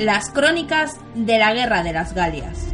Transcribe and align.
las 0.00 0.30
crónicas 0.30 0.98
de 1.14 1.38
la 1.38 1.52
Guerra 1.52 1.82
de 1.82 1.92
las 1.92 2.14
Galias. 2.14 2.68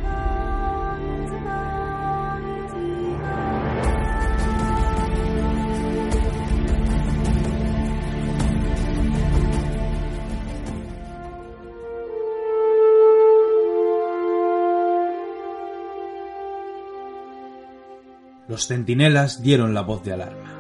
Los 18.47 18.69
centinelas 18.69 19.43
dieron 19.43 19.75
la 19.75 19.83
voz 19.83 20.05
de 20.05 20.13
alarma. 20.13 20.55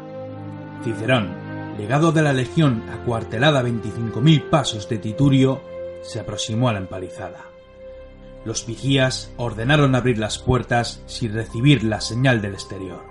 Cicerón, 0.82 1.30
legado 1.78 2.10
de 2.10 2.23
la 2.23 2.32
legión 2.32 2.82
acuartelada 2.90 3.60
a 3.60 3.62
25.000 3.62 4.51
pasos 4.51 4.88
de 4.88 4.98
Titurio, 4.98 5.75
se 6.09 6.20
aproximó 6.20 6.69
a 6.69 6.73
la 6.73 6.78
empalizada. 6.78 7.45
Los 8.45 8.65
vigías 8.65 9.33
ordenaron 9.37 9.95
abrir 9.95 10.19
las 10.19 10.38
puertas 10.38 11.02
sin 11.06 11.34
recibir 11.34 11.82
la 11.82 12.01
señal 12.01 12.41
del 12.41 12.55
exterior. 12.55 13.05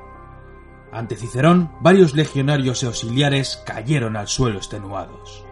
Ante 0.91 1.17
Cicerón, 1.17 1.71
varios 1.81 2.13
legionarios 2.13 2.81
y 2.81 2.85
auxiliares 2.85 3.61
cayeron 3.65 4.15
al 4.15 4.29
suelo 4.29 4.57
extenuados. 4.57 5.43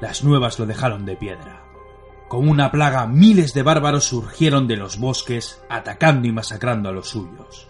Las 0.00 0.22
nuevas 0.22 0.58
lo 0.60 0.66
dejaron 0.66 1.04
de 1.04 1.16
piedra. 1.16 1.64
Como 2.28 2.52
una 2.52 2.70
plaga, 2.70 3.06
miles 3.06 3.54
de 3.54 3.64
bárbaros 3.64 4.04
surgieron 4.04 4.68
de 4.68 4.76
los 4.76 4.98
bosques, 4.98 5.60
atacando 5.68 6.28
y 6.28 6.32
masacrando 6.32 6.90
a 6.90 6.92
los 6.92 7.08
suyos. 7.08 7.68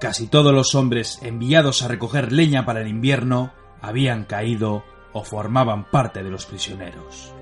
Casi 0.00 0.26
todos 0.26 0.52
los 0.52 0.74
hombres 0.74 1.20
enviados 1.22 1.82
a 1.82 1.88
recoger 1.88 2.32
leña 2.32 2.66
para 2.66 2.80
el 2.80 2.88
invierno 2.88 3.52
habían 3.80 4.24
caído 4.24 4.82
o 5.12 5.22
formaban 5.22 5.84
parte 5.90 6.22
de 6.24 6.30
los 6.30 6.44
prisioneros. 6.44 7.32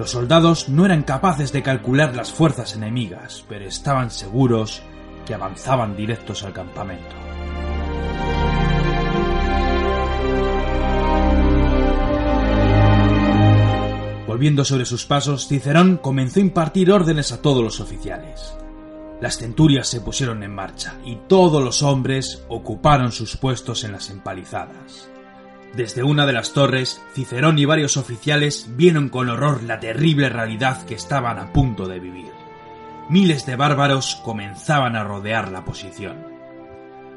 Los 0.00 0.12
soldados 0.12 0.70
no 0.70 0.86
eran 0.86 1.02
capaces 1.02 1.52
de 1.52 1.62
calcular 1.62 2.16
las 2.16 2.32
fuerzas 2.32 2.74
enemigas, 2.74 3.44
pero 3.46 3.66
estaban 3.66 4.10
seguros 4.10 4.80
que 5.26 5.34
avanzaban 5.34 5.94
directos 5.94 6.42
al 6.42 6.54
campamento. 6.54 7.14
Volviendo 14.26 14.64
sobre 14.64 14.86
sus 14.86 15.04
pasos, 15.04 15.46
Cicerón 15.46 15.98
comenzó 15.98 16.40
a 16.40 16.44
impartir 16.44 16.90
órdenes 16.90 17.30
a 17.32 17.42
todos 17.42 17.62
los 17.62 17.80
oficiales. 17.80 18.54
Las 19.20 19.36
centurias 19.36 19.86
se 19.86 20.00
pusieron 20.00 20.42
en 20.42 20.54
marcha 20.54 20.94
y 21.04 21.16
todos 21.28 21.62
los 21.62 21.82
hombres 21.82 22.42
ocuparon 22.48 23.12
sus 23.12 23.36
puestos 23.36 23.84
en 23.84 23.92
las 23.92 24.08
empalizadas. 24.08 25.10
Desde 25.74 26.02
una 26.02 26.26
de 26.26 26.32
las 26.32 26.52
torres, 26.52 27.00
Cicerón 27.14 27.58
y 27.58 27.64
varios 27.64 27.96
oficiales 27.96 28.66
vieron 28.76 29.08
con 29.08 29.28
horror 29.28 29.62
la 29.62 29.78
terrible 29.78 30.28
realidad 30.28 30.84
que 30.84 30.94
estaban 30.94 31.38
a 31.38 31.52
punto 31.52 31.86
de 31.86 32.00
vivir. 32.00 32.32
Miles 33.08 33.46
de 33.46 33.56
bárbaros 33.56 34.16
comenzaban 34.24 34.96
a 34.96 35.04
rodear 35.04 35.52
la 35.52 35.64
posición. 35.64 36.16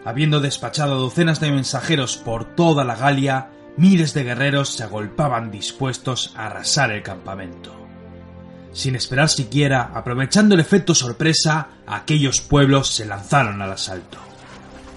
Habiendo 0.05 0.39
despachado 0.39 0.99
docenas 0.99 1.39
de 1.39 1.51
mensajeros 1.51 2.17
por 2.17 2.55
toda 2.55 2.83
la 2.83 2.95
Galia, 2.95 3.49
miles 3.77 4.13
de 4.13 4.23
guerreros 4.23 4.69
se 4.69 4.83
agolpaban 4.83 5.49
dispuestos 5.49 6.33
a 6.35 6.47
arrasar 6.47 6.91
el 6.91 7.01
campamento. 7.01 7.73
Sin 8.71 8.95
esperar 8.95 9.29
siquiera, 9.29 9.91
aprovechando 9.93 10.55
el 10.55 10.61
efecto 10.61 10.93
sorpresa, 10.93 11.69
aquellos 11.87 12.41
pueblos 12.41 12.89
se 12.89 13.05
lanzaron 13.05 13.61
al 13.61 13.71
asalto. 13.71 14.17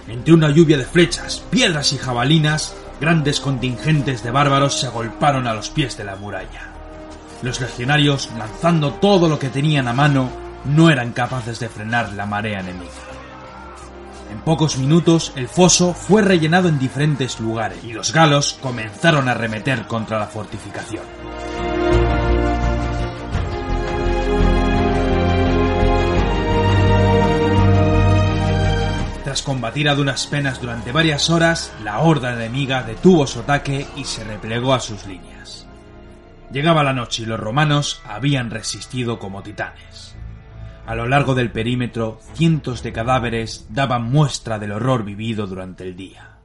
Entre 0.07 0.33
una 0.33 0.49
lluvia 0.49 0.77
de 0.77 0.85
flechas, 0.85 1.43
piedras 1.51 1.93
y 1.93 1.97
jabalinas, 1.97 2.75
grandes 2.99 3.39
contingentes 3.39 4.23
de 4.23 4.31
bárbaros 4.31 4.79
se 4.79 4.87
agolparon 4.87 5.47
a 5.47 5.53
los 5.53 5.69
pies 5.69 5.97
de 5.97 6.03
la 6.03 6.15
muralla. 6.15 6.73
Los 7.41 7.61
legionarios, 7.61 8.29
lanzando 8.37 8.93
todo 8.93 9.29
lo 9.29 9.37
que 9.37 9.49
tenían 9.49 9.87
a 9.87 9.93
mano, 9.93 10.29
no 10.65 10.89
eran 10.89 11.13
capaces 11.13 11.59
de 11.59 11.69
frenar 11.69 12.13
la 12.13 12.25
marea 12.25 12.59
enemiga. 12.59 12.91
En 14.31 14.41
pocos 14.41 14.77
minutos 14.77 15.31
el 15.35 15.47
foso 15.47 15.93
fue 15.93 16.21
rellenado 16.21 16.67
en 16.67 16.79
diferentes 16.79 17.39
lugares 17.39 17.83
y 17.83 17.93
los 17.93 18.11
galos 18.11 18.57
comenzaron 18.61 19.29
a 19.29 19.31
arremeter 19.31 19.87
contra 19.87 20.19
la 20.19 20.27
fortificación. 20.27 21.03
Combatir 29.41 29.87
a 29.89 29.95
duras 29.95 30.27
penas 30.27 30.61
durante 30.61 30.91
varias 30.91 31.29
horas, 31.29 31.71
la 31.83 31.99
horda 31.99 32.33
enemiga 32.33 32.83
detuvo 32.83 33.25
su 33.27 33.39
ataque 33.39 33.87
y 33.95 34.03
se 34.03 34.23
replegó 34.23 34.73
a 34.73 34.79
sus 34.79 35.05
líneas. 35.05 35.67
Llegaba 36.51 36.83
la 36.83 36.93
noche 36.93 37.23
y 37.23 37.25
los 37.25 37.39
romanos 37.39 38.01
habían 38.05 38.51
resistido 38.51 39.19
como 39.19 39.43
titanes. 39.43 40.15
A 40.85 40.95
lo 40.95 41.07
largo 41.07 41.35
del 41.35 41.51
perímetro, 41.51 42.19
cientos 42.33 42.83
de 42.83 42.93
cadáveres 42.93 43.67
daban 43.69 44.03
muestra 44.03 44.59
del 44.59 44.71
horror 44.71 45.03
vivido 45.03 45.47
durante 45.47 45.83
el 45.83 45.95
día. 45.95 46.37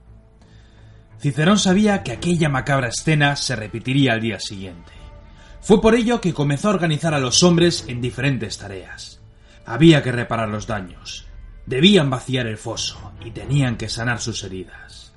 Cicerón 1.21 1.59
sabía 1.59 2.03
que 2.03 2.13
aquella 2.13 2.49
macabra 2.49 2.89
escena 2.89 3.37
se 3.37 3.55
repetiría 3.55 4.15
al 4.15 4.21
día 4.21 4.41
siguiente. 4.41 4.91
Fue 5.61 5.81
por 5.81 5.95
ello 5.95 6.21
que 6.21 6.35
comenzó 6.35 6.69
a 6.69 6.73
organizar 6.73 7.15
a 7.15 7.21
los 7.21 7.45
hombres 7.45 7.85
en 7.87 8.01
diferentes 8.01 8.59
tareas. 8.59 9.21
Había 9.65 10.03
que 10.03 10.11
reparar 10.11 10.49
los 10.49 10.67
daños, 10.67 11.29
Debían 11.67 12.11
vaciar 12.11 12.47
el 12.47 12.59
foso 12.59 13.13
y 13.25 13.31
tenían 13.31 13.77
que 13.77 13.89
sanar 13.89 14.21
sus 14.21 14.43
heridas. 14.45 15.13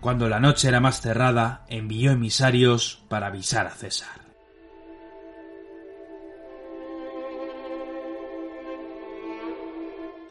Cuando 0.00 0.28
la 0.28 0.38
noche 0.38 0.68
era 0.68 0.80
más 0.80 1.00
cerrada, 1.00 1.64
envió 1.68 2.12
emisarios 2.12 3.02
para 3.08 3.28
avisar 3.28 3.66
a 3.66 3.70
César. 3.70 4.28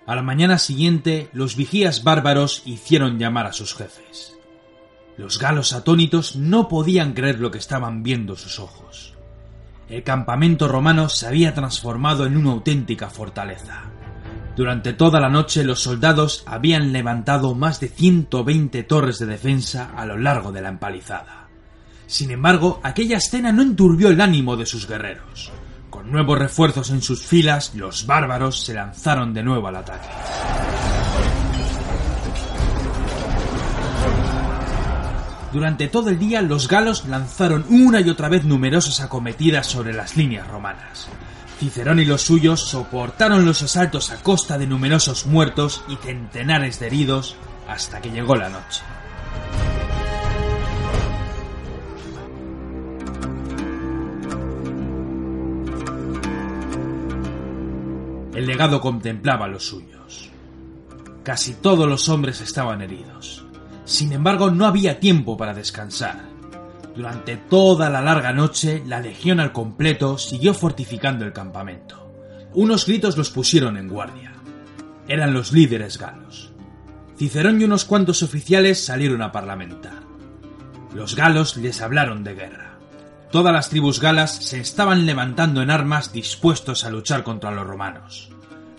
A 0.05 0.15
la 0.15 0.21
mañana 0.21 0.57
siguiente, 0.57 1.29
los 1.33 1.57
vigías 1.57 2.05
bárbaros 2.05 2.61
hicieron 2.65 3.19
llamar 3.19 3.45
a 3.45 3.51
sus 3.51 3.75
jefes. 3.75 4.37
Los 5.17 5.37
galos 5.37 5.73
atónitos 5.73 6.37
no 6.37 6.69
podían 6.69 7.11
creer 7.11 7.39
lo 7.39 7.51
que 7.51 7.57
estaban 7.57 8.03
viendo 8.03 8.37
sus 8.37 8.57
ojos. 8.57 9.15
El 9.89 10.03
campamento 10.03 10.69
romano 10.69 11.09
se 11.09 11.27
había 11.27 11.53
transformado 11.53 12.25
en 12.25 12.37
una 12.37 12.51
auténtica 12.51 13.09
fortaleza. 13.09 13.83
Durante 14.57 14.93
toda 14.93 15.19
la 15.19 15.29
noche 15.29 15.63
los 15.63 15.83
soldados 15.83 16.43
habían 16.47 16.91
levantado 16.91 17.53
más 17.53 17.79
de 17.79 17.89
120 17.89 18.81
torres 18.85 19.19
de 19.19 19.27
defensa 19.27 19.91
a 19.95 20.03
lo 20.07 20.17
largo 20.17 20.51
de 20.51 20.63
la 20.63 20.69
empalizada. 20.69 21.47
Sin 22.07 22.31
embargo, 22.31 22.79
aquella 22.81 23.17
escena 23.17 23.51
no 23.51 23.61
enturbió 23.61 24.09
el 24.09 24.19
ánimo 24.19 24.57
de 24.57 24.65
sus 24.65 24.87
guerreros. 24.87 25.51
Con 25.91 26.11
nuevos 26.11 26.39
refuerzos 26.39 26.89
en 26.89 27.03
sus 27.03 27.21
filas, 27.23 27.75
los 27.75 28.07
bárbaros 28.07 28.65
se 28.65 28.73
lanzaron 28.73 29.31
de 29.31 29.43
nuevo 29.43 29.67
al 29.67 29.75
ataque. 29.75 30.07
Durante 35.53 35.87
todo 35.87 36.09
el 36.09 36.17
día 36.17 36.41
los 36.41 36.67
galos 36.67 37.05
lanzaron 37.05 37.63
una 37.69 38.01
y 38.01 38.09
otra 38.09 38.27
vez 38.27 38.43
numerosas 38.43 39.01
acometidas 39.01 39.67
sobre 39.67 39.93
las 39.93 40.17
líneas 40.17 40.47
romanas. 40.47 41.09
Cicerón 41.59 41.99
y 41.99 42.05
los 42.05 42.21
suyos 42.21 42.61
soportaron 42.61 43.43
los 43.43 43.63
asaltos 43.63 44.11
a 44.11 44.21
costa 44.21 44.59
de 44.59 44.67
numerosos 44.67 45.25
muertos 45.25 45.83
y 45.87 45.95
centenares 45.95 46.79
de 46.79 46.87
heridos 46.87 47.35
hasta 47.67 47.99
que 47.99 48.11
llegó 48.11 48.35
la 48.35 48.49
noche. 48.49 48.83
El 58.35 58.45
legado 58.45 58.79
contemplaba 58.79 59.45
a 59.45 59.47
los 59.47 59.65
suyos. 59.65 60.29
Casi 61.23 61.55
todos 61.55 61.87
los 61.87 62.07
hombres 62.07 62.39
estaban 62.39 62.83
heridos. 62.83 63.43
Sin 63.83 64.13
embargo, 64.13 64.51
no 64.51 64.67
había 64.67 64.99
tiempo 64.99 65.35
para 65.35 65.55
descansar. 65.55 66.36
Durante 66.97 67.37
toda 67.37 67.91
la 67.91 68.01
larga 68.01 68.33
noche, 68.33 68.81
la 68.83 68.99
legión 68.99 69.39
al 69.39 69.51
completo 69.51 70.17
siguió 70.17 70.55
fortificando 70.55 71.25
el 71.25 71.31
campamento. 71.31 72.11
Unos 72.55 72.87
gritos 72.87 73.15
los 73.15 73.29
pusieron 73.29 73.77
en 73.77 73.87
guardia. 73.87 74.33
Eran 75.07 75.31
los 75.31 75.51
líderes 75.51 75.99
galos. 75.99 76.51
Cicerón 77.15 77.61
y 77.61 77.65
unos 77.65 77.85
cuantos 77.85 78.23
oficiales 78.23 78.83
salieron 78.83 79.21
a 79.21 79.31
parlamentar. 79.31 80.01
Los 80.95 81.15
galos 81.15 81.55
les 81.57 81.83
hablaron 81.83 82.23
de 82.23 82.33
guerra. 82.33 82.79
Todas 83.31 83.53
las 83.53 83.69
tribus 83.69 84.01
galas 84.01 84.35
se 84.35 84.59
estaban 84.59 85.05
levantando 85.05 85.61
en 85.61 85.69
armas 85.69 86.11
dispuestos 86.11 86.83
a 86.83 86.89
luchar 86.89 87.21
contra 87.21 87.51
los 87.51 87.67
romanos. 87.67 88.31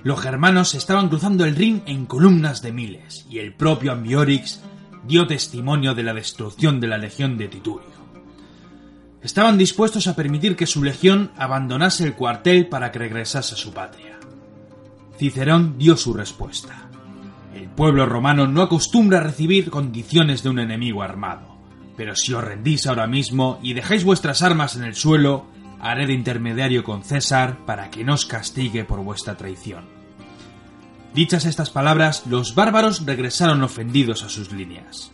Los 0.03 0.21
germanos 0.21 0.75
estaban 0.75 1.09
cruzando 1.09 1.45
el 1.45 1.55
Rin 1.55 1.85
en 1.87 2.05
columnas 2.05 2.63
de 2.63 2.73
miles, 2.73 3.27
y 3.31 3.39
el 3.39 3.55
propio 3.55 3.93
Ambiorix 3.93 4.61
dio 5.07 5.29
testimonio 5.29 5.95
de 5.95 6.03
la 6.03 6.15
destrucción 6.15 6.81
de 6.81 6.89
la 6.89 6.99
legión 6.99 7.39
de 7.39 7.47
Titurio. 7.47 7.98
Estaban 9.23 9.59
dispuestos 9.59 10.07
a 10.07 10.15
permitir 10.15 10.55
que 10.55 10.67
su 10.67 10.83
legión 10.83 11.33
abandonase 11.37 12.05
el 12.05 12.15
cuartel 12.15 12.69
para 12.69 12.93
que 12.93 13.01
regresase 13.01 13.55
a 13.55 13.59
su 13.59 13.73
patria. 13.73 14.19
Cicerón 15.19 15.77
dio 15.77 15.97
su 15.97 16.15
respuesta. 16.15 16.89
El 17.55 17.69
pueblo 17.69 18.07
romano 18.07 18.47
no 18.47 18.63
acostumbra 18.63 19.19
a 19.19 19.23
recibir 19.23 19.71
condiciones 19.71 20.45
de 20.45 20.51
un 20.51 20.61
enemigo 20.61 21.03
armado, 21.03 21.59
pero 21.97 22.15
si 22.15 22.33
os 22.33 22.45
rendís 22.45 22.87
ahora 22.87 23.09
mismo 23.09 23.59
y 23.61 23.73
dejáis 23.73 24.05
vuestras 24.05 24.43
armas 24.43 24.77
en 24.77 24.85
el 24.85 24.95
suelo, 24.95 25.47
haré 25.81 26.07
de 26.07 26.13
intermediario 26.13 26.85
con 26.85 27.03
César 27.03 27.59
para 27.67 27.91
que 27.91 28.05
nos 28.05 28.25
castigue 28.27 28.85
por 28.85 29.01
vuestra 29.01 29.37
traición. 29.37 29.85
Dichas 31.15 31.47
estas 31.47 31.71
palabras, 31.71 32.25
los 32.27 32.55
bárbaros 32.55 33.05
regresaron 33.05 33.63
ofendidos 33.65 34.23
a 34.23 34.29
sus 34.29 34.53
líneas. 34.53 35.11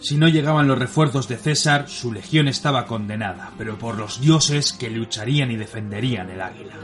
Si 0.00 0.16
no 0.16 0.28
llegaban 0.28 0.68
los 0.68 0.78
refuerzos 0.78 1.26
de 1.26 1.36
César, 1.36 1.88
su 1.88 2.12
legión 2.12 2.46
estaba 2.46 2.86
condenada, 2.86 3.52
pero 3.58 3.78
por 3.78 3.96
los 3.96 4.20
dioses 4.20 4.72
que 4.72 4.90
lucharían 4.90 5.50
y 5.50 5.56
defenderían 5.56 6.30
el 6.30 6.40
águila. 6.40 6.74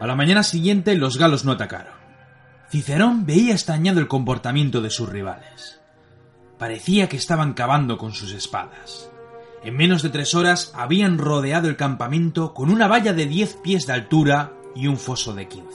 A 0.00 0.06
la 0.06 0.16
mañana 0.16 0.42
siguiente 0.42 0.96
los 0.96 1.18
galos 1.18 1.44
no 1.44 1.52
atacaron. 1.52 1.94
Cicerón 2.68 3.24
veía 3.24 3.52
extrañado 3.52 4.00
el 4.00 4.08
comportamiento 4.08 4.80
de 4.80 4.90
sus 4.90 5.08
rivales. 5.08 5.80
Parecía 6.58 7.08
que 7.08 7.16
estaban 7.16 7.54
cavando 7.54 7.96
con 7.96 8.12
sus 8.12 8.32
espadas. 8.32 9.10
En 9.62 9.76
menos 9.76 10.02
de 10.02 10.10
tres 10.10 10.34
horas 10.34 10.72
habían 10.74 11.18
rodeado 11.18 11.68
el 11.68 11.76
campamento 11.76 12.54
con 12.54 12.70
una 12.70 12.88
valla 12.88 13.12
de 13.12 13.26
diez 13.26 13.56
pies 13.62 13.86
de 13.86 13.92
altura 13.92 14.57
y 14.78 14.86
un 14.86 14.96
foso 14.96 15.34
de 15.34 15.48
15. 15.48 15.66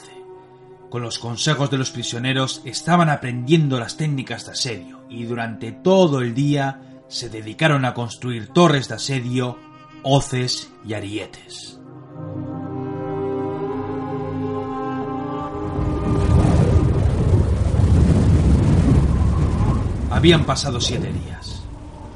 Con 0.90 1.02
los 1.02 1.20
consejos 1.20 1.70
de 1.70 1.78
los 1.78 1.92
prisioneros 1.92 2.62
estaban 2.64 3.10
aprendiendo 3.10 3.78
las 3.78 3.98
técnicas 3.98 4.46
de 4.46 4.54
asedio 4.54 5.02
y 5.10 5.26
durante 5.26 5.74
todo 5.74 6.22
el 6.22 6.34
día 6.34 7.02
se 7.10 7.30
dedicaron 7.30 7.84
a 7.84 7.94
construir 7.94 8.48
torres 8.48 8.88
de 8.88 8.96
asedio, 8.96 9.60
hoces 10.04 10.72
y 10.88 10.94
arietes. 10.94 11.80
Habían 20.10 20.46
pasado 20.46 20.80
siete 20.80 21.12
días. 21.12 21.62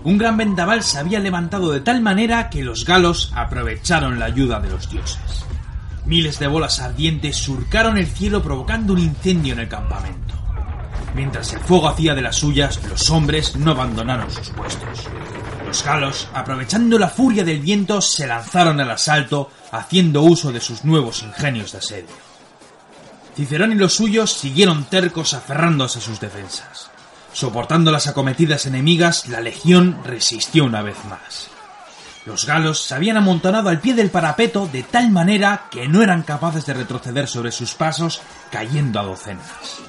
Un 0.06 0.18
gran 0.18 0.38
vendaval 0.38 0.84
se 0.84 1.00
había 1.00 1.20
levantado 1.20 1.72
de 1.72 1.82
tal 1.82 2.02
manera 2.02 2.50
que 2.50 2.64
los 2.64 2.86
galos 2.86 3.34
aprovecharon 3.36 4.20
la 4.20 4.26
ayuda 4.26 4.62
de 4.62 4.70
los 4.70 4.90
dioses. 4.90 5.47
Miles 6.08 6.40
de 6.40 6.48
bolas 6.48 6.80
ardientes 6.80 7.36
surcaron 7.36 7.98
el 7.98 8.08
cielo 8.08 8.42
provocando 8.42 8.94
un 8.94 9.00
incendio 9.00 9.52
en 9.52 9.60
el 9.60 9.68
campamento. 9.68 10.36
Mientras 11.14 11.52
el 11.52 11.60
fuego 11.60 11.90
hacía 11.90 12.16
de 12.16 12.22
las 12.22 12.38
suyas, 12.38 12.80
los 12.88 13.10
hombres 13.10 13.58
no 13.58 13.72
abandonaron 13.72 14.32
sus 14.32 14.50
puestos. 14.52 15.10
Los 15.66 15.84
galos, 15.84 16.30
aprovechando 16.34 16.98
la 16.98 17.10
furia 17.10 17.44
del 17.44 17.60
viento, 17.60 18.00
se 18.00 18.26
lanzaron 18.26 18.80
al 18.80 18.90
asalto, 18.90 19.52
haciendo 19.74 20.22
uso 20.22 20.54
de 20.54 20.62
sus 20.62 20.86
nuevos 20.86 21.24
ingenios 21.24 21.74
de 21.74 21.80
asedio. 21.80 22.16
Cicerón 23.36 23.74
y 23.74 23.76
los 23.76 23.92
suyos 23.92 24.32
siguieron 24.32 24.86
tercos 24.86 25.34
aferrándose 25.34 26.00
a 26.00 26.02
sus 26.02 26.22
defensas. 26.22 26.90
Soportando 27.34 27.92
las 27.92 28.08
acometidas 28.08 28.66
enemigas, 28.66 29.28
la 29.28 29.42
legión 29.42 30.00
resistió 30.06 30.64
una 30.64 30.82
vez 30.82 30.96
más. 31.10 31.57
Los 32.28 32.46
galos 32.46 32.82
se 32.82 32.94
habían 32.94 33.16
amontonado 33.16 33.70
al 33.70 33.80
pie 33.80 33.94
del 33.94 34.10
parapeto 34.10 34.68
de 34.68 34.84
tal 34.84 35.12
manera 35.12 35.68
que 35.72 35.88
no 35.88 36.04
eran 36.04 36.24
capaces 36.24 36.66
de 36.66 36.74
retroceder 36.74 37.26
sobre 37.26 37.54
sus 37.54 37.74
pasos, 37.74 38.22
cayendo 38.52 39.00
a 39.00 39.04
docenas. 39.04 39.80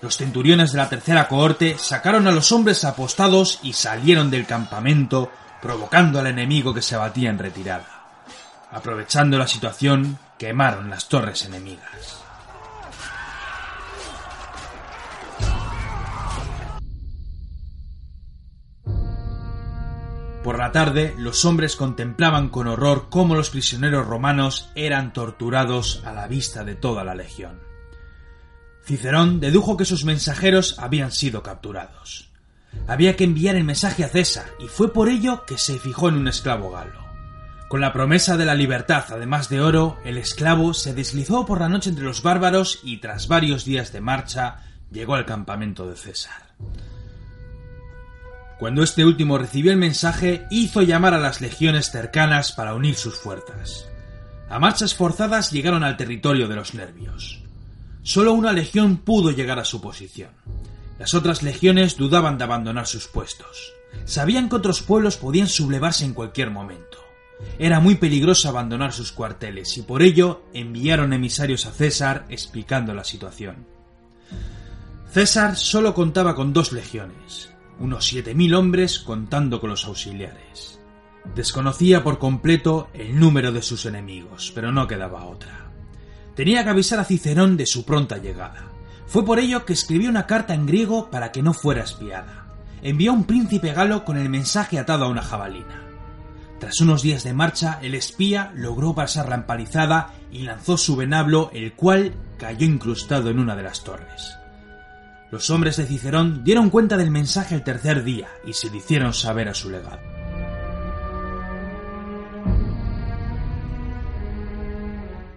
Los 0.00 0.16
centuriones 0.16 0.72
de 0.72 0.78
la 0.78 0.88
tercera 0.88 1.28
cohorte 1.28 1.76
sacaron 1.76 2.26
a 2.26 2.30
los 2.32 2.52
hombres 2.52 2.86
apostados 2.86 3.58
y 3.62 3.74
salieron 3.74 4.30
del 4.30 4.46
campamento, 4.46 5.30
provocando 5.60 6.18
al 6.18 6.26
enemigo 6.26 6.72
que 6.72 6.80
se 6.80 6.96
batía 6.96 7.28
en 7.28 7.38
retirada. 7.38 7.84
Aprovechando 8.72 9.36
la 9.36 9.46
situación, 9.46 10.18
quemaron 10.38 10.88
las 10.88 11.06
torres 11.10 11.44
enemigas. 11.44 12.23
Por 20.44 20.58
la 20.58 20.72
tarde, 20.72 21.14
los 21.16 21.46
hombres 21.46 21.74
contemplaban 21.74 22.50
con 22.50 22.66
horror 22.68 23.06
cómo 23.08 23.34
los 23.34 23.48
prisioneros 23.48 24.06
romanos 24.06 24.68
eran 24.74 25.14
torturados 25.14 26.02
a 26.04 26.12
la 26.12 26.28
vista 26.28 26.64
de 26.64 26.74
toda 26.74 27.02
la 27.02 27.14
legión. 27.14 27.60
Cicerón 28.84 29.40
dedujo 29.40 29.78
que 29.78 29.86
sus 29.86 30.04
mensajeros 30.04 30.78
habían 30.78 31.12
sido 31.12 31.42
capturados. 31.42 32.28
Había 32.86 33.16
que 33.16 33.24
enviar 33.24 33.56
el 33.56 33.64
mensaje 33.64 34.04
a 34.04 34.08
César, 34.08 34.44
y 34.58 34.68
fue 34.68 34.92
por 34.92 35.08
ello 35.08 35.46
que 35.46 35.56
se 35.56 35.78
fijó 35.78 36.10
en 36.10 36.16
un 36.16 36.28
esclavo 36.28 36.70
galo. 36.70 37.02
Con 37.70 37.80
la 37.80 37.94
promesa 37.94 38.36
de 38.36 38.44
la 38.44 38.54
libertad, 38.54 39.06
además 39.08 39.48
de 39.48 39.62
oro, 39.62 39.96
el 40.04 40.18
esclavo 40.18 40.74
se 40.74 40.92
deslizó 40.92 41.46
por 41.46 41.60
la 41.60 41.70
noche 41.70 41.88
entre 41.88 42.04
los 42.04 42.22
bárbaros 42.22 42.80
y 42.82 42.98
tras 42.98 43.28
varios 43.28 43.64
días 43.64 43.92
de 43.94 44.02
marcha 44.02 44.58
llegó 44.90 45.14
al 45.14 45.24
campamento 45.24 45.88
de 45.88 45.96
César. 45.96 46.54
Cuando 48.64 48.82
este 48.82 49.04
último 49.04 49.36
recibió 49.36 49.72
el 49.72 49.76
mensaje, 49.76 50.46
hizo 50.50 50.80
llamar 50.80 51.12
a 51.12 51.20
las 51.20 51.42
legiones 51.42 51.90
cercanas 51.90 52.52
para 52.52 52.72
unir 52.72 52.94
sus 52.94 53.16
fuerzas. 53.16 53.90
A 54.48 54.58
marchas 54.58 54.94
forzadas 54.94 55.52
llegaron 55.52 55.84
al 55.84 55.98
territorio 55.98 56.48
de 56.48 56.56
los 56.56 56.72
nervios. 56.72 57.42
Solo 58.02 58.32
una 58.32 58.54
legión 58.54 58.96
pudo 58.96 59.32
llegar 59.32 59.58
a 59.58 59.66
su 59.66 59.82
posición. 59.82 60.30
Las 60.98 61.12
otras 61.12 61.42
legiones 61.42 61.98
dudaban 61.98 62.38
de 62.38 62.44
abandonar 62.44 62.86
sus 62.86 63.06
puestos. 63.06 63.74
Sabían 64.06 64.48
que 64.48 64.56
otros 64.56 64.80
pueblos 64.80 65.18
podían 65.18 65.48
sublevarse 65.48 66.06
en 66.06 66.14
cualquier 66.14 66.50
momento. 66.50 66.96
Era 67.58 67.80
muy 67.80 67.96
peligroso 67.96 68.48
abandonar 68.48 68.94
sus 68.94 69.12
cuarteles 69.12 69.76
y 69.76 69.82
por 69.82 70.00
ello 70.00 70.46
enviaron 70.54 71.12
emisarios 71.12 71.66
a 71.66 71.70
César 71.70 72.24
explicando 72.30 72.94
la 72.94 73.04
situación. 73.04 73.66
César 75.12 75.54
solo 75.54 75.92
contaba 75.92 76.34
con 76.34 76.54
dos 76.54 76.72
legiones, 76.72 77.50
unos 77.78 78.06
siete 78.06 78.34
mil 78.34 78.54
hombres 78.54 78.98
contando 78.98 79.60
con 79.60 79.70
los 79.70 79.84
auxiliares. 79.86 80.80
Desconocía 81.34 82.04
por 82.04 82.18
completo 82.18 82.88
el 82.92 83.18
número 83.18 83.50
de 83.50 83.62
sus 83.62 83.86
enemigos, 83.86 84.52
pero 84.54 84.72
no 84.72 84.86
quedaba 84.86 85.24
otra. 85.24 85.70
Tenía 86.34 86.64
que 86.64 86.70
avisar 86.70 87.00
a 87.00 87.04
Cicerón 87.04 87.56
de 87.56 87.66
su 87.66 87.84
pronta 87.84 88.18
llegada. 88.18 88.70
Fue 89.06 89.24
por 89.24 89.38
ello 89.38 89.64
que 89.64 89.72
escribió 89.72 90.10
una 90.10 90.26
carta 90.26 90.54
en 90.54 90.66
griego 90.66 91.10
para 91.10 91.32
que 91.32 91.42
no 91.42 91.54
fuera 91.54 91.84
espiada. 91.84 92.46
Envió 92.82 93.12
a 93.12 93.14
un 93.14 93.24
príncipe 93.24 93.72
galo 93.72 94.04
con 94.04 94.18
el 94.18 94.28
mensaje 94.28 94.78
atado 94.78 95.04
a 95.04 95.08
una 95.08 95.22
jabalina. 95.22 95.82
Tras 96.58 96.80
unos 96.80 97.02
días 97.02 97.24
de 97.24 97.34
marcha, 97.34 97.78
el 97.82 97.94
espía 97.94 98.52
logró 98.54 98.94
pasar 98.94 99.28
la 99.28 99.36
empalizada 99.36 100.14
y 100.30 100.42
lanzó 100.42 100.76
su 100.76 100.96
venablo, 100.96 101.50
el 101.52 101.74
cual 101.74 102.14
cayó 102.38 102.66
incrustado 102.66 103.30
en 103.30 103.38
una 103.38 103.56
de 103.56 103.62
las 103.62 103.84
torres. 103.84 104.36
Los 105.34 105.50
hombres 105.50 105.76
de 105.76 105.86
Cicerón 105.86 106.44
dieron 106.44 106.70
cuenta 106.70 106.96
del 106.96 107.10
mensaje 107.10 107.56
el 107.56 107.64
tercer 107.64 108.04
día 108.04 108.28
y 108.46 108.52
se 108.52 108.70
lo 108.70 108.76
hicieron 108.76 109.12
saber 109.12 109.48
a 109.48 109.54
su 109.54 109.68
legado. 109.68 109.98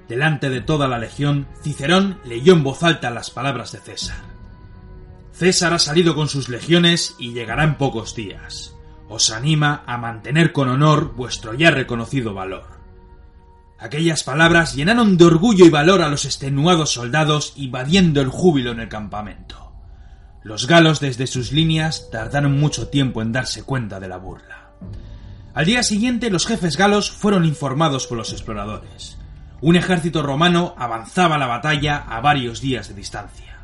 Delante 0.07 0.51
de 0.51 0.61
toda 0.61 0.87
la 0.87 0.99
legión, 0.99 1.47
Cicerón 1.63 2.19
leyó 2.25 2.53
en 2.53 2.63
voz 2.63 2.83
alta 2.83 3.09
las 3.09 3.31
palabras 3.31 3.71
de 3.71 3.79
César. 3.79 4.19
César 5.31 5.73
ha 5.73 5.79
salido 5.79 6.13
con 6.13 6.29
sus 6.29 6.47
legiones 6.47 7.15
y 7.17 7.33
llegará 7.33 7.63
en 7.63 7.79
pocos 7.79 8.13
días. 8.13 8.75
Os 9.09 9.31
anima 9.31 9.81
a 9.87 9.97
mantener 9.97 10.51
con 10.51 10.69
honor 10.69 11.15
vuestro 11.15 11.55
ya 11.55 11.71
reconocido 11.71 12.35
valor. 12.35 12.67
Aquellas 13.79 14.23
palabras 14.23 14.75
llenaron 14.75 15.17
de 15.17 15.25
orgullo 15.25 15.65
y 15.65 15.71
valor 15.71 16.03
a 16.03 16.09
los 16.09 16.25
extenuados 16.25 16.91
soldados 16.91 17.53
invadiendo 17.55 18.21
el 18.21 18.27
júbilo 18.27 18.73
en 18.73 18.81
el 18.81 18.89
campamento. 18.89 19.66
Los 20.47 20.65
galos 20.65 21.01
desde 21.01 21.27
sus 21.27 21.51
líneas 21.51 22.07
tardaron 22.09 22.57
mucho 22.57 22.87
tiempo 22.87 23.21
en 23.21 23.33
darse 23.33 23.63
cuenta 23.63 23.99
de 23.99 24.07
la 24.07 24.15
burla. 24.15 24.69
Al 25.53 25.65
día 25.65 25.83
siguiente 25.83 26.29
los 26.29 26.47
jefes 26.47 26.77
galos 26.77 27.11
fueron 27.11 27.43
informados 27.43 28.07
por 28.07 28.17
los 28.17 28.31
exploradores. 28.31 29.17
Un 29.59 29.75
ejército 29.75 30.23
romano 30.23 30.73
avanzaba 30.77 31.37
la 31.37 31.47
batalla 31.47 31.97
a 31.97 32.21
varios 32.21 32.61
días 32.61 32.87
de 32.87 32.93
distancia. 32.93 33.59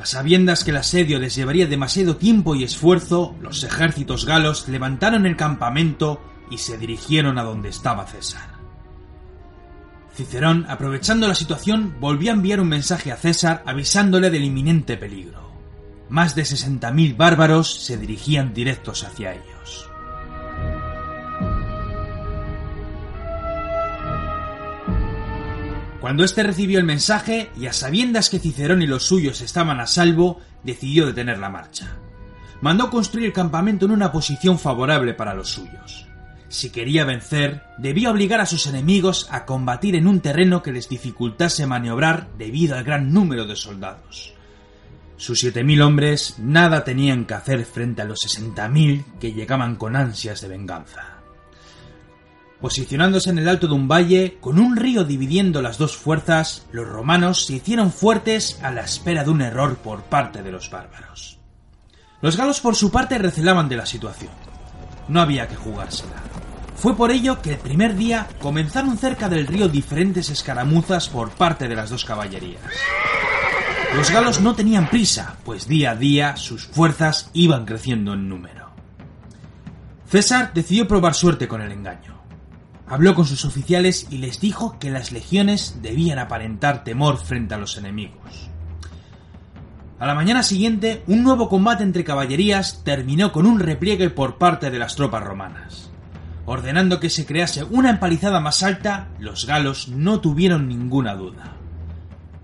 A 0.00 0.06
sabiendas 0.06 0.64
que 0.64 0.72
el 0.72 0.78
asedio 0.78 1.20
les 1.20 1.36
llevaría 1.36 1.68
demasiado 1.68 2.16
tiempo 2.16 2.56
y 2.56 2.64
esfuerzo, 2.64 3.36
los 3.40 3.62
ejércitos 3.62 4.26
galos 4.26 4.66
levantaron 4.66 5.24
el 5.24 5.36
campamento 5.36 6.20
y 6.50 6.58
se 6.58 6.78
dirigieron 6.78 7.38
a 7.38 7.44
donde 7.44 7.68
estaba 7.68 8.08
César. 8.08 8.56
Cicerón, 10.16 10.66
aprovechando 10.68 11.28
la 11.28 11.36
situación, 11.36 11.94
volvió 12.00 12.32
a 12.32 12.34
enviar 12.34 12.60
un 12.60 12.70
mensaje 12.70 13.12
a 13.12 13.16
César 13.16 13.62
avisándole 13.66 14.30
del 14.30 14.42
inminente 14.42 14.96
peligro 14.96 15.45
más 16.08 16.34
de 16.34 16.42
60.000 16.42 17.16
bárbaros 17.16 17.82
se 17.84 17.96
dirigían 17.96 18.54
directos 18.54 19.04
hacia 19.04 19.34
ellos. 19.34 19.90
Cuando 26.00 26.22
éste 26.22 26.44
recibió 26.44 26.78
el 26.78 26.84
mensaje, 26.84 27.50
y 27.56 27.66
a 27.66 27.72
sabiendas 27.72 28.30
que 28.30 28.38
Cicerón 28.38 28.80
y 28.80 28.86
los 28.86 29.02
suyos 29.02 29.40
estaban 29.40 29.80
a 29.80 29.88
salvo, 29.88 30.40
decidió 30.62 31.04
detener 31.04 31.38
la 31.38 31.50
marcha. 31.50 31.96
Mandó 32.60 32.90
construir 32.90 33.26
el 33.26 33.32
campamento 33.32 33.86
en 33.86 33.90
una 33.90 34.12
posición 34.12 34.58
favorable 34.58 35.14
para 35.14 35.34
los 35.34 35.48
suyos. 35.48 36.06
Si 36.48 36.70
quería 36.70 37.04
vencer, 37.04 37.64
debía 37.76 38.12
obligar 38.12 38.40
a 38.40 38.46
sus 38.46 38.68
enemigos 38.68 39.26
a 39.32 39.44
combatir 39.44 39.96
en 39.96 40.06
un 40.06 40.20
terreno 40.20 40.62
que 40.62 40.70
les 40.70 40.88
dificultase 40.88 41.66
maniobrar 41.66 42.28
debido 42.38 42.76
al 42.76 42.84
gran 42.84 43.12
número 43.12 43.44
de 43.44 43.56
soldados. 43.56 44.35
Sus 45.18 45.40
siete 45.40 45.64
mil 45.64 45.80
hombres 45.80 46.34
nada 46.38 46.84
tenían 46.84 47.24
que 47.24 47.34
hacer 47.34 47.64
frente 47.64 48.02
a 48.02 48.04
los 48.04 48.20
sesenta 48.20 48.68
mil 48.68 49.04
que 49.18 49.32
llegaban 49.32 49.76
con 49.76 49.96
ansias 49.96 50.42
de 50.42 50.48
venganza. 50.48 51.16
Posicionándose 52.60 53.30
en 53.30 53.38
el 53.38 53.48
alto 53.48 53.66
de 53.66 53.74
un 53.74 53.88
valle, 53.88 54.38
con 54.40 54.58
un 54.58 54.76
río 54.76 55.04
dividiendo 55.04 55.62
las 55.62 55.78
dos 55.78 55.96
fuerzas, 55.96 56.66
los 56.72 56.86
romanos 56.86 57.46
se 57.46 57.54
hicieron 57.54 57.92
fuertes 57.92 58.58
a 58.62 58.70
la 58.70 58.82
espera 58.82 59.24
de 59.24 59.30
un 59.30 59.42
error 59.42 59.76
por 59.76 60.02
parte 60.04 60.42
de 60.42 60.52
los 60.52 60.70
bárbaros. 60.70 61.38
Los 62.22 62.36
galos 62.36 62.60
por 62.60 62.74
su 62.74 62.90
parte 62.90 63.18
recelaban 63.18 63.68
de 63.68 63.76
la 63.76 63.86
situación. 63.86 64.32
No 65.08 65.20
había 65.20 65.48
que 65.48 65.56
jugársela. 65.56 66.22
Fue 66.76 66.96
por 66.96 67.10
ello 67.10 67.40
que 67.40 67.52
el 67.52 67.58
primer 67.58 67.94
día 67.94 68.26
comenzaron 68.38 68.98
cerca 68.98 69.28
del 69.28 69.46
río 69.46 69.68
diferentes 69.68 70.28
escaramuzas 70.30 71.08
por 71.08 71.30
parte 71.30 71.68
de 71.68 71.76
las 71.76 71.90
dos 71.90 72.04
caballerías. 72.04 72.60
Los 73.94 74.10
galos 74.10 74.40
no 74.40 74.54
tenían 74.54 74.90
prisa, 74.90 75.36
pues 75.44 75.68
día 75.68 75.92
a 75.92 75.96
día 75.96 76.36
sus 76.36 76.66
fuerzas 76.66 77.30
iban 77.32 77.64
creciendo 77.64 78.14
en 78.14 78.28
número. 78.28 78.70
César 80.06 80.52
decidió 80.54 80.86
probar 80.86 81.14
suerte 81.14 81.48
con 81.48 81.60
el 81.60 81.72
engaño. 81.72 82.16
Habló 82.86 83.14
con 83.14 83.24
sus 83.24 83.44
oficiales 83.44 84.06
y 84.10 84.18
les 84.18 84.40
dijo 84.40 84.78
que 84.78 84.90
las 84.90 85.12
legiones 85.12 85.78
debían 85.82 86.18
aparentar 86.18 86.84
temor 86.84 87.18
frente 87.18 87.54
a 87.54 87.58
los 87.58 87.76
enemigos. 87.76 88.50
A 89.98 90.06
la 90.06 90.14
mañana 90.14 90.42
siguiente, 90.42 91.02
un 91.06 91.22
nuevo 91.22 91.48
combate 91.48 91.82
entre 91.82 92.04
caballerías 92.04 92.84
terminó 92.84 93.32
con 93.32 93.46
un 93.46 93.58
repliegue 93.58 94.10
por 94.10 94.36
parte 94.36 94.70
de 94.70 94.78
las 94.78 94.94
tropas 94.94 95.24
romanas. 95.24 95.90
Ordenando 96.44 97.00
que 97.00 97.10
se 97.10 97.24
crease 97.24 97.64
una 97.64 97.90
empalizada 97.90 98.38
más 98.38 98.62
alta, 98.62 99.08
los 99.18 99.46
galos 99.46 99.88
no 99.88 100.20
tuvieron 100.20 100.68
ninguna 100.68 101.14
duda. 101.14 101.56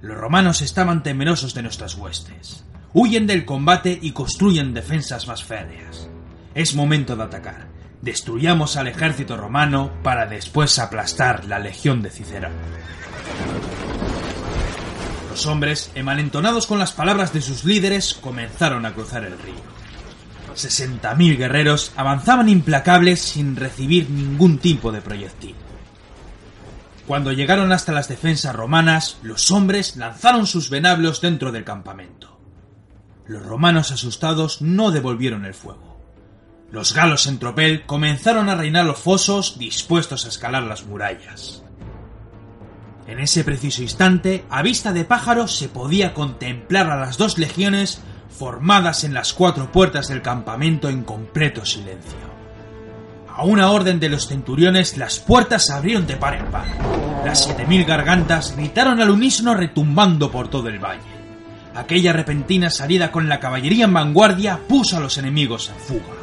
Los 0.03 0.19
romanos 0.19 0.61
estaban 0.61 1.03
temerosos 1.03 1.55
de 1.55 1.63
nuestras 1.63 1.95
huestes. 1.95 2.65
Huyen 2.93 3.27
del 3.27 3.47
combate 3.47 3.99
y 4.03 4.13
construyen 4.13 4.75
defensas 4.75 5.27
más 5.27 5.43
férreas. 5.43 6.11
Es 6.55 6.75
momento 6.75 7.17
de 7.17 7.23
atacar 7.23 7.73
destruyamos 8.03 8.77
al 8.77 8.89
ejército 8.89 9.37
romano 9.37 9.91
para 10.03 10.27
después 10.27 10.79
aplastar 10.79 11.47
la 11.47 11.59
legión 11.59 12.03
de 12.03 12.11
Cicerón. 12.11 12.53
Los 15.31 15.47
hombres, 15.47 15.91
emalentonados 15.95 16.67
con 16.67 16.79
las 16.79 16.93
palabras 16.93 17.33
de 17.33 17.41
sus 17.41 17.65
líderes, 17.65 18.13
comenzaron 18.13 18.85
a 18.85 18.93
cruzar 18.93 19.25
el 19.25 19.39
río. 19.39 19.73
60.000 20.55 21.39
guerreros 21.39 21.93
avanzaban 21.97 22.51
implacables 22.51 23.21
sin 23.21 23.57
recibir 23.57 24.11
ningún 24.11 24.59
tipo 24.59 24.93
de 24.93 25.01
proyectil. 25.01 25.55
Cuando 27.07 27.33
llegaron 27.33 27.73
hasta 27.73 27.93
las 27.93 28.09
defensas 28.09 28.55
romanas, 28.55 29.19
los 29.23 29.51
hombres 29.51 29.97
lanzaron 29.97 30.47
sus 30.47 30.71
venablos 30.71 31.21
dentro 31.21 31.51
del 31.51 31.65
campamento. 31.65 32.39
Los 33.27 33.45
romanos 33.45 33.91
asustados 33.91 34.63
no 34.63 34.91
devolvieron 34.91 35.45
el 35.45 35.55
fuego. 35.55 36.01
Los 36.71 36.95
galos 36.95 37.27
en 37.27 37.39
tropel 37.39 37.85
comenzaron 37.87 38.49
a 38.49 38.55
reinar 38.55 38.87
los 38.87 38.99
fosos 38.99 39.59
dispuestos 39.59 40.25
a 40.25 40.29
escalar 40.29 40.63
las 40.63 40.85
murallas. 40.85 41.63
En 43.07 43.19
ese 43.19 43.45
preciso 43.45 43.83
instante, 43.83 44.45
a 44.49 44.63
vista 44.63 44.93
de 44.93 45.05
pájaro, 45.05 45.49
se 45.49 45.69
podía 45.69 46.15
contemplar 46.15 46.89
a 46.89 46.97
las 46.97 47.19
dos 47.19 47.37
legiones 47.37 48.01
formadas 48.31 49.05
en 49.05 49.13
las 49.13 49.33
cuatro 49.35 49.71
puertas 49.71 50.09
del 50.09 50.23
campamento 50.23 50.89
en 50.89 51.03
completo 51.03 51.67
silencio. 51.67 52.32
A 53.35 53.45
una 53.45 53.71
orden 53.71 53.99
de 53.99 54.11
los 54.11 54.29
centuriones, 54.29 54.99
las 54.99 55.19
puertas 55.19 55.67
se 55.67 55.73
abrieron 55.73 56.07
de 56.07 56.17
par 56.17 56.35
en 56.35 56.47
par. 56.51 56.67
Las 57.25 57.45
siete 57.45 57.65
mil 57.67 57.85
gargantas 57.85 58.55
gritaron 58.55 59.01
al 59.01 59.09
unísono 59.09 59.55
retumbando 59.55 60.31
por 60.31 60.49
todo 60.49 60.69
el 60.69 60.79
valle. 60.79 61.01
Aquella 61.75 62.13
repentina 62.13 62.69
salida 62.69 63.11
con 63.11 63.31
la 63.31 63.41
caballería 63.41 63.87
en 63.87 63.95
vanguardia 63.95 64.61
puso 64.69 64.99
a 64.99 65.01
los 65.01 65.17
enemigos 65.17 65.71
en 65.71 65.81
fuga. 65.81 66.15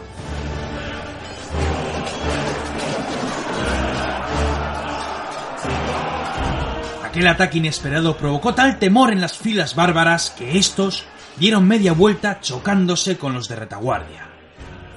Aquel 7.04 7.28
ataque 7.28 7.58
inesperado 7.58 8.18
provocó 8.18 8.54
tal 8.54 8.78
temor 8.78 9.12
en 9.12 9.20
las 9.20 9.36
filas 9.36 9.74
bárbaras 9.74 10.30
que 10.30 10.60
estos 10.60 11.06
dieron 11.38 11.68
media 11.68 11.94
vuelta 11.94 12.40
chocándose 12.40 13.18
con 13.18 13.34
los 13.34 13.50
de 13.50 13.56
retaguardia. 13.56 14.29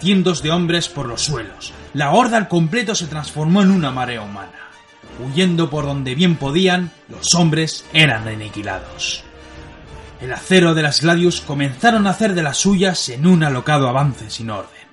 Cientos 0.03 0.43
de 0.43 0.51
hombres 0.51 0.89
por 0.89 1.07
los 1.07 1.23
suelos. 1.23 1.73
La 1.95 2.11
horda 2.11 2.37
al 2.37 2.49
completo 2.49 2.97
se 2.97 3.07
transformó 3.07 3.63
en 3.63 3.71
una 3.71 3.93
marea 3.93 4.23
humana. 4.23 4.51
Huyendo 5.25 5.71
por 5.71 5.87
donde 5.87 6.17
bien 6.17 6.35
podían, 6.35 6.91
los 7.09 7.33
hombres 7.37 7.85
eran 7.93 8.27
aniquilados. 8.27 9.23
El 10.21 10.33
acero 10.33 10.75
de 10.75 10.83
las 10.83 11.03
Gladius 11.03 11.41
comenzaron 11.41 12.09
a 12.09 12.11
hacer 12.11 12.35
de 12.35 12.43
las 12.43 12.57
suyas 12.59 13.11
en 13.11 13.29
un 13.29 13.45
alocado 13.45 13.89
avance 13.89 14.29
sin 14.29 14.51
orden. 14.51 14.89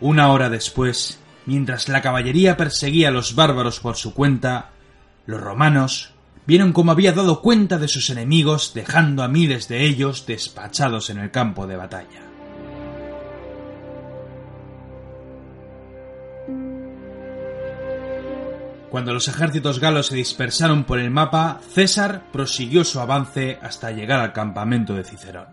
Una 0.00 0.30
hora 0.30 0.48
después, 0.48 1.18
mientras 1.44 1.88
la 1.88 2.00
caballería 2.00 2.56
perseguía 2.56 3.08
a 3.08 3.10
los 3.10 3.34
bárbaros 3.34 3.80
por 3.80 3.96
su 3.96 4.14
cuenta, 4.14 4.70
los 5.26 5.40
romanos 5.40 6.12
vieron 6.46 6.72
cómo 6.72 6.92
había 6.92 7.12
dado 7.12 7.42
cuenta 7.42 7.76
de 7.76 7.88
sus 7.88 8.08
enemigos 8.08 8.72
dejando 8.72 9.24
a 9.24 9.28
miles 9.28 9.66
de 9.66 9.84
ellos 9.84 10.26
despachados 10.26 11.10
en 11.10 11.18
el 11.18 11.32
campo 11.32 11.66
de 11.66 11.74
batalla. 11.74 12.31
Cuando 18.90 19.14
los 19.14 19.28
ejércitos 19.28 19.80
galos 19.80 20.08
se 20.08 20.16
dispersaron 20.16 20.84
por 20.84 20.98
el 20.98 21.10
mapa, 21.10 21.60
César 21.72 22.24
prosiguió 22.32 22.84
su 22.84 23.00
avance 23.00 23.58
hasta 23.62 23.90
llegar 23.90 24.20
al 24.20 24.32
campamento 24.32 24.94
de 24.94 25.04
Cicerón. 25.04 25.48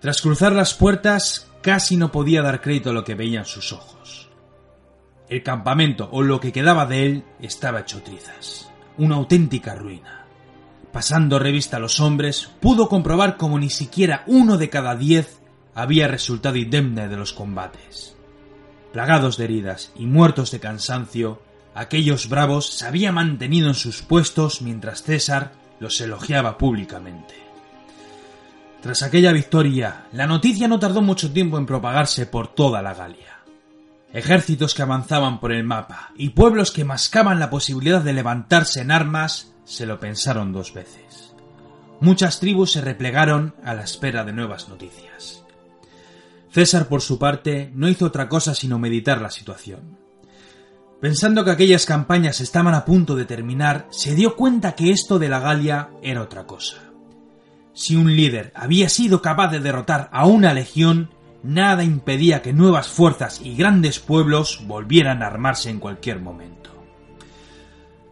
Tras 0.00 0.20
cruzar 0.20 0.52
las 0.52 0.74
puertas, 0.74 1.50
casi 1.62 1.96
no 1.96 2.10
podía 2.10 2.42
dar 2.42 2.60
crédito 2.60 2.90
a 2.90 2.92
lo 2.92 3.04
que 3.04 3.14
veían 3.14 3.44
sus 3.44 3.72
ojos. 3.72 4.28
El 5.28 5.42
campamento, 5.42 6.08
o 6.12 6.22
lo 6.22 6.40
que 6.40 6.52
quedaba 6.52 6.84
de 6.84 7.06
él, 7.06 7.24
estaba 7.40 7.80
hecho 7.80 8.02
trizas 8.02 8.70
una 8.96 9.16
auténtica 9.16 9.74
ruina. 9.74 10.26
Pasando 10.92 11.38
revista 11.38 11.78
a 11.78 11.80
los 11.80 12.00
hombres, 12.00 12.50
pudo 12.60 12.88
comprobar 12.88 13.36
como 13.36 13.58
ni 13.58 13.70
siquiera 13.70 14.22
uno 14.26 14.56
de 14.56 14.70
cada 14.70 14.94
diez 14.94 15.40
había 15.74 16.06
resultado 16.06 16.56
indemne 16.56 17.08
de 17.08 17.16
los 17.16 17.32
combates. 17.32 18.13
Plagados 18.94 19.36
de 19.36 19.44
heridas 19.44 19.92
y 19.94 20.06
muertos 20.06 20.50
de 20.50 20.60
cansancio, 20.60 21.42
aquellos 21.74 22.30
bravos 22.30 22.70
se 22.70 22.86
habían 22.86 23.14
mantenido 23.14 23.68
en 23.68 23.74
sus 23.74 24.00
puestos 24.00 24.62
mientras 24.62 25.02
César 25.02 25.52
los 25.80 26.00
elogiaba 26.00 26.56
públicamente. 26.56 27.34
Tras 28.80 29.02
aquella 29.02 29.32
victoria, 29.32 30.06
la 30.12 30.26
noticia 30.26 30.66
no 30.66 30.78
tardó 30.78 31.02
mucho 31.02 31.30
tiempo 31.30 31.58
en 31.58 31.66
propagarse 31.66 32.24
por 32.24 32.48
toda 32.48 32.80
la 32.80 32.94
Galia 32.94 33.34
ejércitos 34.14 34.74
que 34.74 34.82
avanzaban 34.82 35.40
por 35.40 35.52
el 35.52 35.64
mapa 35.64 36.12
y 36.16 36.30
pueblos 36.30 36.70
que 36.70 36.84
mascaban 36.84 37.40
la 37.40 37.50
posibilidad 37.50 38.00
de 38.00 38.12
levantarse 38.12 38.80
en 38.80 38.92
armas 38.92 39.52
se 39.64 39.86
lo 39.86 39.98
pensaron 39.98 40.52
dos 40.52 40.72
veces. 40.72 41.34
Muchas 42.00 42.38
tribus 42.38 42.72
se 42.72 42.80
replegaron 42.80 43.54
a 43.64 43.74
la 43.74 43.82
espera 43.82 44.24
de 44.24 44.32
nuevas 44.32 44.68
noticias. 44.68 45.43
César, 46.54 46.86
por 46.86 47.02
su 47.02 47.18
parte, 47.18 47.72
no 47.74 47.88
hizo 47.88 48.06
otra 48.06 48.28
cosa 48.28 48.54
sino 48.54 48.78
meditar 48.78 49.20
la 49.20 49.32
situación. 49.32 49.98
Pensando 51.00 51.44
que 51.44 51.50
aquellas 51.50 51.84
campañas 51.84 52.40
estaban 52.40 52.74
a 52.74 52.84
punto 52.84 53.16
de 53.16 53.24
terminar, 53.24 53.88
se 53.90 54.14
dio 54.14 54.36
cuenta 54.36 54.76
que 54.76 54.92
esto 54.92 55.18
de 55.18 55.28
la 55.28 55.40
Galia 55.40 55.90
era 56.00 56.22
otra 56.22 56.46
cosa. 56.46 56.76
Si 57.72 57.96
un 57.96 58.14
líder 58.14 58.52
había 58.54 58.88
sido 58.88 59.20
capaz 59.20 59.48
de 59.48 59.58
derrotar 59.58 60.08
a 60.12 60.26
una 60.26 60.54
legión, 60.54 61.10
nada 61.42 61.82
impedía 61.82 62.40
que 62.40 62.52
nuevas 62.52 62.86
fuerzas 62.86 63.40
y 63.42 63.56
grandes 63.56 63.98
pueblos 63.98 64.60
volvieran 64.64 65.24
a 65.24 65.26
armarse 65.26 65.70
en 65.70 65.80
cualquier 65.80 66.20
momento. 66.20 66.70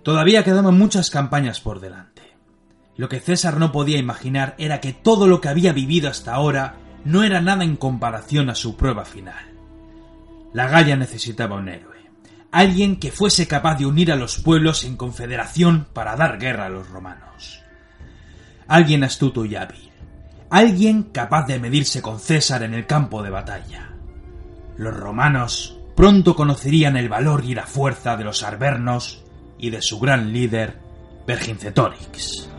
Todavía 0.02 0.42
quedaban 0.42 0.76
muchas 0.76 1.10
campañas 1.10 1.60
por 1.60 1.78
delante. 1.78 2.22
Lo 2.96 3.08
que 3.08 3.20
César 3.20 3.60
no 3.60 3.70
podía 3.70 3.98
imaginar 3.98 4.56
era 4.58 4.80
que 4.80 4.92
todo 4.92 5.28
lo 5.28 5.40
que 5.40 5.48
había 5.48 5.72
vivido 5.72 6.10
hasta 6.10 6.34
ahora 6.34 6.81
no 7.04 7.24
era 7.24 7.40
nada 7.40 7.64
en 7.64 7.76
comparación 7.76 8.50
a 8.50 8.54
su 8.54 8.76
prueba 8.76 9.04
final. 9.04 9.52
La 10.52 10.68
Galia 10.68 10.96
necesitaba 10.96 11.56
un 11.56 11.68
héroe, 11.68 11.96
alguien 12.50 12.96
que 12.96 13.10
fuese 13.10 13.48
capaz 13.48 13.76
de 13.76 13.86
unir 13.86 14.12
a 14.12 14.16
los 14.16 14.38
pueblos 14.38 14.84
en 14.84 14.96
confederación 14.96 15.86
para 15.92 16.16
dar 16.16 16.38
guerra 16.38 16.66
a 16.66 16.70
los 16.70 16.88
romanos. 16.88 17.62
Alguien 18.68 19.04
astuto 19.04 19.44
y 19.44 19.56
hábil, 19.56 19.90
alguien 20.50 21.04
capaz 21.04 21.46
de 21.46 21.58
medirse 21.58 22.02
con 22.02 22.20
César 22.20 22.62
en 22.62 22.74
el 22.74 22.86
campo 22.86 23.22
de 23.22 23.30
batalla. 23.30 23.90
Los 24.76 24.94
romanos 24.94 25.78
pronto 25.96 26.34
conocerían 26.34 26.96
el 26.96 27.08
valor 27.08 27.44
y 27.44 27.54
la 27.54 27.66
fuerza 27.66 28.16
de 28.16 28.24
los 28.24 28.42
arvernos 28.42 29.24
y 29.58 29.70
de 29.70 29.80
su 29.80 29.98
gran 29.98 30.32
líder, 30.32 30.78
Vercingetorix. 31.26 32.51